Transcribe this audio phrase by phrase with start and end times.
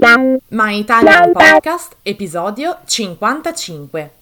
[0.00, 4.12] My Italian Podcast, episodio 55.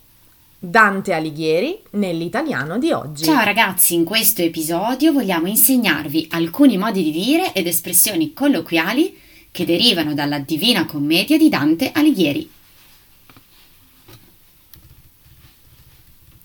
[0.58, 3.25] Dante Alighieri nell'italiano di oggi.
[3.25, 9.20] Ciao ragazzi, in questo episodio vogliamo insegnarvi alcuni modi di dire ed espressioni colloquiali
[9.50, 12.50] che derivano dalla Divina Commedia di Dante Alighieri.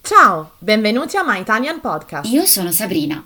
[0.02, 2.30] Ciao, benvenuti a My Italian Podcast.
[2.30, 3.26] Io sono Sabrina.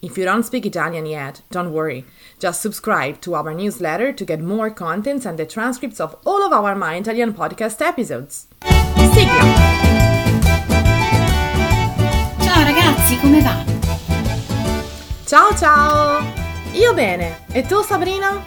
[0.00, 2.04] If you don't speak Italian yet, don't worry.
[2.38, 6.52] Just subscribe to our newsletter to get more contents and the transcripts of all of
[6.52, 8.46] our My Italian podcast episodes.
[9.12, 9.42] Sigla!
[12.38, 13.64] Ciao ragazzi, come va?
[15.26, 16.22] Ciao ciao!
[16.74, 17.46] Io bene.
[17.50, 18.44] E tu Sabrina?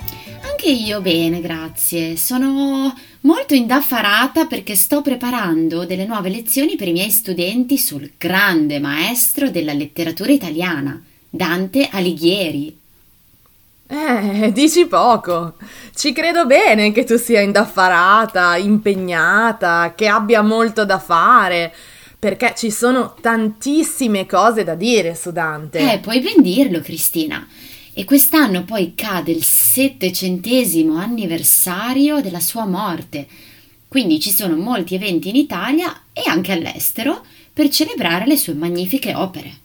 [0.49, 2.15] Anche io bene, grazie.
[2.15, 8.79] Sono molto indaffarata perché sto preparando delle nuove lezioni per i miei studenti sul grande
[8.79, 12.77] maestro della letteratura italiana, Dante Alighieri.
[13.87, 15.55] Eh, dici poco.
[15.95, 21.73] Ci credo bene che tu sia indaffarata, impegnata, che abbia molto da fare,
[22.19, 25.93] perché ci sono tantissime cose da dire su Dante.
[25.93, 27.47] Eh, puoi ben dirlo, Cristina.
[27.93, 33.25] E quest'anno poi cade il settecentesimo anniversario della sua morte.
[33.87, 37.23] Quindi ci sono molti eventi in Italia e anche all'estero
[37.53, 39.60] per celebrare le sue magnifiche opere.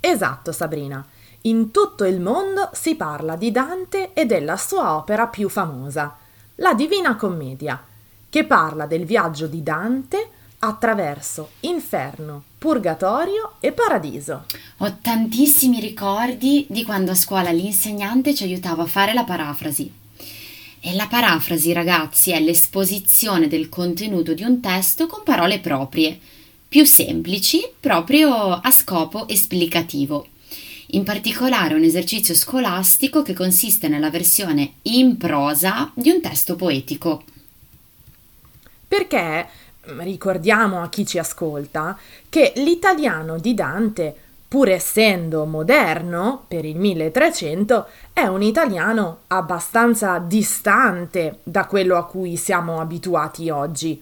[0.00, 1.06] Esatto, Sabrina.
[1.42, 6.16] In tutto il mondo si parla di Dante e della sua opera più famosa,
[6.56, 7.82] la Divina Commedia,
[8.28, 10.28] che parla del viaggio di Dante
[10.58, 14.44] attraverso inferno, purgatorio e paradiso.
[14.78, 19.92] Ho tantissimi ricordi di quando a scuola l'insegnante ci aiutava a fare la parafrasi.
[20.82, 26.18] E la parafrasi, ragazzi, è l'esposizione del contenuto di un testo con parole proprie,
[26.70, 30.28] più semplici, proprio a scopo esplicativo.
[30.90, 37.24] In particolare un esercizio scolastico che consiste nella versione in prosa di un testo poetico.
[38.86, 39.48] Perché
[39.98, 41.98] ricordiamo a chi ci ascolta
[42.28, 44.14] che l'italiano di Dante,
[44.46, 52.36] pur essendo moderno per il 1300, è un italiano abbastanza distante da quello a cui
[52.36, 54.00] siamo abituati oggi.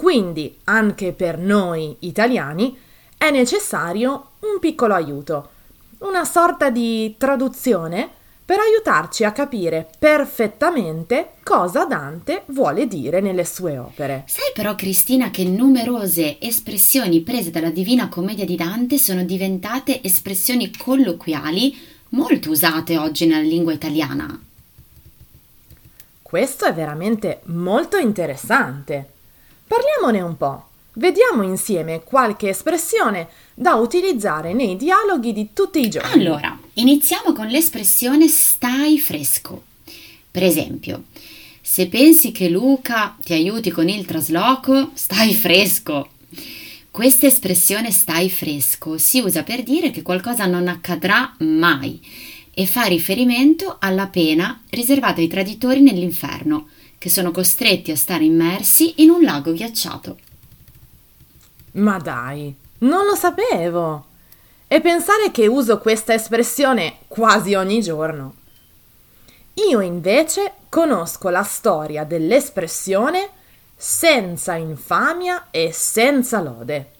[0.00, 2.74] Quindi anche per noi italiani
[3.18, 5.50] è necessario un piccolo aiuto,
[5.98, 8.08] una sorta di traduzione
[8.42, 14.24] per aiutarci a capire perfettamente cosa Dante vuole dire nelle sue opere.
[14.26, 20.74] Sai però, Cristina, che numerose espressioni prese dalla Divina Commedia di Dante sono diventate espressioni
[20.74, 21.76] colloquiali
[22.08, 24.40] molto usate oggi nella lingua italiana.
[26.22, 29.18] Questo è veramente molto interessante.
[29.70, 30.64] Parliamone un po'.
[30.94, 36.10] Vediamo insieme qualche espressione da utilizzare nei dialoghi di tutti i giorni.
[36.10, 39.62] Allora, iniziamo con l'espressione stai fresco.
[40.28, 41.04] Per esempio,
[41.60, 46.08] se pensi che Luca ti aiuti con il trasloco, stai fresco.
[46.90, 52.00] Questa espressione stai fresco si usa per dire che qualcosa non accadrà mai
[52.52, 56.70] e fa riferimento alla pena riservata ai traditori nell'inferno,
[57.00, 60.18] che sono costretti a stare immersi in un lago ghiacciato.
[61.72, 64.04] Ma dai, non lo sapevo!
[64.68, 68.34] E pensare che uso questa espressione quasi ogni giorno.
[69.70, 73.30] Io invece conosco la storia dell'espressione
[73.74, 76.90] senza infamia e senza lode.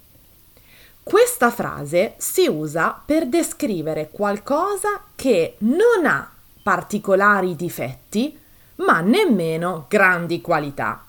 [1.02, 8.39] Questa frase si usa per descrivere qualcosa che non ha particolari difetti,
[8.84, 11.02] ma nemmeno grandi qualità.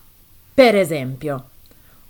[0.54, 1.46] Per esempio,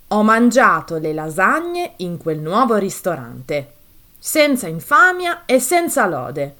[0.08, 3.72] ho mangiato le lasagne in quel nuovo ristorante,
[4.18, 6.56] senza infamia e senza lode.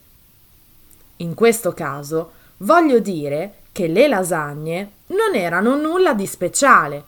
[1.16, 7.04] In questo caso voglio dire che le lasagne non erano nulla di speciale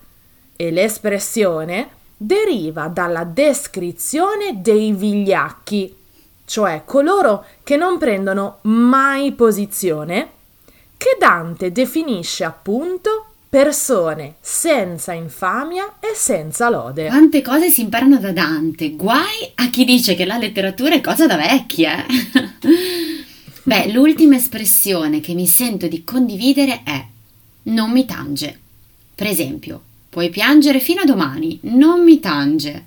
[0.56, 5.96] e l'espressione deriva dalla descrizione dei vigliacchi,
[6.44, 10.30] cioè coloro che non prendono mai posizione,
[11.04, 17.08] che Dante definisce appunto persone senza infamia e senza lode.
[17.08, 21.26] Quante cose si imparano da Dante, guai a chi dice che la letteratura è cosa
[21.26, 22.06] da vecchie.
[23.64, 27.06] Beh, l'ultima espressione che mi sento di condividere è
[27.64, 28.58] non mi tange.
[29.14, 32.86] Per esempio, puoi piangere fino a domani, non mi tange.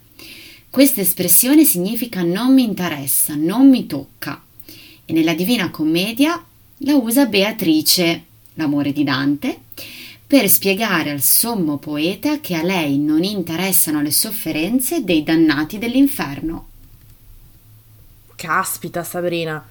[0.71, 4.41] Questa espressione significa non mi interessa, non mi tocca.
[5.05, 6.43] E nella Divina Commedia
[6.81, 9.59] la usa Beatrice, l'amore di Dante,
[10.27, 16.67] per spiegare al sommo poeta che a lei non interessano le sofferenze dei dannati dell'inferno.
[18.35, 19.65] Caspita, Sabrina,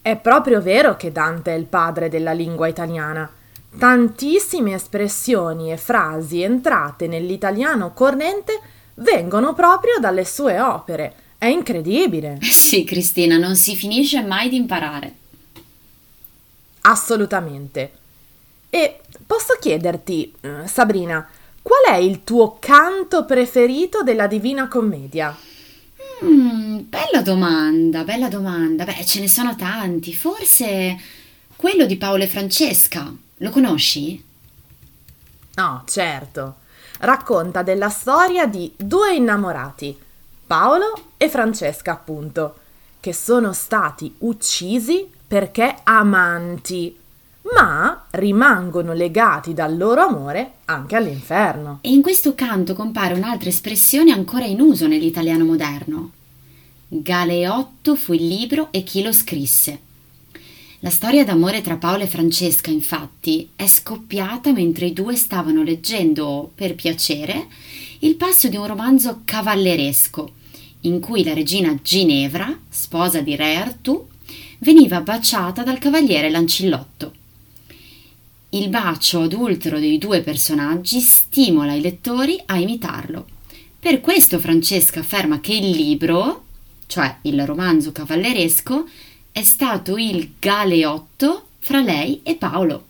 [0.00, 3.28] è proprio vero che Dante è il padre della lingua italiana.
[3.76, 8.60] Tantissime espressioni e frasi entrate nell'italiano corrente
[8.96, 11.14] vengono proprio dalle sue opere.
[11.38, 12.38] È incredibile.
[12.42, 15.20] Sì, Cristina, non si finisce mai di imparare.
[16.82, 17.92] Assolutamente.
[18.70, 21.28] E posso chiederti, eh, Sabrina,
[21.60, 25.36] qual è il tuo canto preferito della Divina Commedia?
[26.24, 28.84] Mm, bella domanda, bella domanda.
[28.84, 30.14] Beh, ce ne sono tanti.
[30.14, 30.98] Forse
[31.56, 33.12] quello di Paolo e Francesca.
[33.36, 34.22] Lo conosci?
[35.54, 36.56] No, certo.
[36.98, 39.96] Racconta della storia di due innamorati,
[40.46, 42.56] Paolo e Francesca, appunto,
[43.00, 46.94] che sono stati uccisi perché amanti,
[47.54, 51.78] ma rimangono legati dal loro amore anche all'inferno.
[51.80, 56.10] E in questo canto compare un'altra espressione ancora in uso nell'italiano moderno.
[56.86, 59.80] Galeotto fu il libro e chi lo scrisse.
[60.80, 66.52] La storia d'amore tra Paolo e Francesca, infatti, è scoppiata mentre i due stavano leggendo,
[66.54, 67.46] per piacere,
[68.00, 70.30] il passo di un romanzo cavalleresco,
[70.80, 74.10] in cui la regina Ginevra, sposa di Re Artù,
[74.62, 77.12] veniva baciata dal cavaliere Lancillotto.
[78.50, 83.26] Il bacio adultero dei due personaggi stimola i lettori a imitarlo.
[83.78, 86.44] Per questo Francesca afferma che il libro,
[86.86, 88.86] cioè il romanzo cavalleresco,
[89.32, 92.84] è stato il galeotto fra lei e Paolo.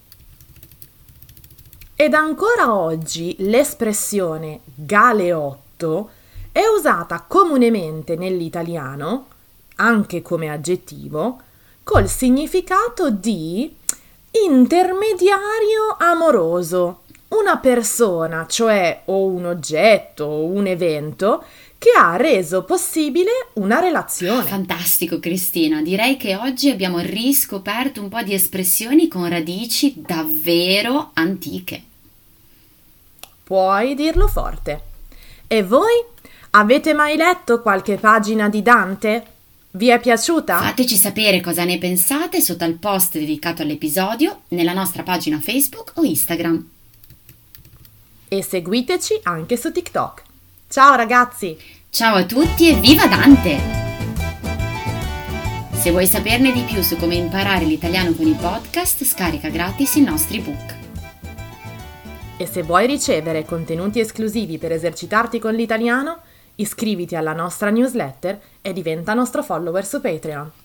[1.94, 6.10] Ed ancora oggi l'espressione galeotto
[6.52, 9.26] è usata comunemente nell'italiano,
[9.76, 11.40] anche come aggettivo,
[11.82, 13.74] col significato di
[14.44, 17.00] intermediario amoroso.
[17.28, 21.44] Una persona, cioè o un oggetto o un evento,
[21.78, 24.44] che ha reso possibile una relazione.
[24.44, 31.82] Fantastico Cristina, direi che oggi abbiamo riscoperto un po' di espressioni con radici davvero antiche.
[33.42, 34.82] Puoi dirlo forte.
[35.48, 36.04] E voi?
[36.50, 39.26] Avete mai letto qualche pagina di Dante?
[39.74, 40.58] Vi è piaciuta?
[40.58, 46.04] Fateci sapere cosa ne pensate sotto al post dedicato all'episodio nella nostra pagina Facebook o
[46.04, 46.68] Instagram.
[48.28, 50.22] E seguiteci anche su TikTok.
[50.68, 51.56] Ciao ragazzi!
[51.88, 53.58] Ciao a tutti e viva Dante!
[55.72, 60.02] Se vuoi saperne di più su come imparare l'italiano con i podcast, scarica gratis i
[60.02, 60.76] nostri book.
[62.36, 66.18] E se vuoi ricevere contenuti esclusivi per esercitarti con l'italiano,
[66.56, 70.61] iscriviti alla nostra newsletter e diventa nostro follower su Patreon.